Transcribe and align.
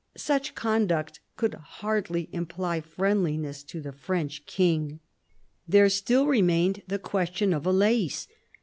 Such 0.17 0.55
conduct 0.55 1.19
could 1.37 1.53
hardly 1.53 2.27
imply 2.33 2.81
friendliness 2.81 3.61
to 3.65 3.79
the 3.79 3.91
French 3.91 4.47
king. 4.47 4.99
There 5.67 5.89
still 5.89 6.25
remained 6.25 6.81
the 6.87 6.97
question 6.97 7.53
of 7.53 7.67
Alais. 7.67 8.25